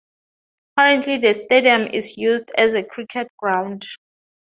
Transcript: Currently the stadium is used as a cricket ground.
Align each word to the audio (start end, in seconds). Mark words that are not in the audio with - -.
Currently 0.79 1.17
the 1.19 1.33
stadium 1.35 1.83
is 1.83 2.17
used 2.17 2.49
as 2.57 2.73
a 2.73 2.83
cricket 2.83 3.27
ground. 3.37 3.85